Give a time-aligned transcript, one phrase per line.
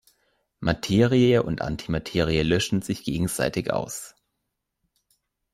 [0.61, 4.15] Materie und Antimaterie löschen sich gegenseitig aus.